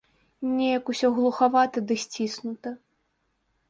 [0.55, 2.69] Неяк усё глухавата ды сціснута.